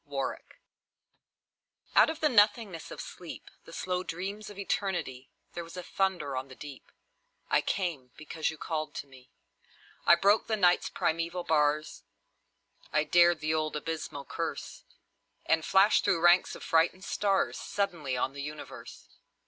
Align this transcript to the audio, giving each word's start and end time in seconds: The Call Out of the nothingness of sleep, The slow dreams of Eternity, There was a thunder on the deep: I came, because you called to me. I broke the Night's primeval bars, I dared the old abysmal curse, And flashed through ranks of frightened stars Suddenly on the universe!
The 0.03 0.09
Call 0.09 0.35
Out 1.95 2.09
of 2.09 2.21
the 2.21 2.27
nothingness 2.27 2.89
of 2.89 2.99
sleep, 2.99 3.51
The 3.65 3.71
slow 3.71 4.01
dreams 4.01 4.49
of 4.49 4.57
Eternity, 4.57 5.29
There 5.53 5.63
was 5.63 5.77
a 5.77 5.83
thunder 5.83 6.35
on 6.35 6.47
the 6.47 6.55
deep: 6.55 6.91
I 7.51 7.61
came, 7.61 8.09
because 8.17 8.49
you 8.49 8.57
called 8.57 8.95
to 8.95 9.05
me. 9.05 9.29
I 10.07 10.15
broke 10.15 10.47
the 10.47 10.55
Night's 10.57 10.89
primeval 10.89 11.43
bars, 11.43 12.01
I 12.91 13.03
dared 13.03 13.41
the 13.41 13.53
old 13.53 13.75
abysmal 13.75 14.25
curse, 14.25 14.83
And 15.45 15.63
flashed 15.63 16.03
through 16.03 16.19
ranks 16.19 16.55
of 16.55 16.63
frightened 16.63 17.03
stars 17.05 17.59
Suddenly 17.59 18.17
on 18.17 18.33
the 18.33 18.41
universe! 18.41 19.07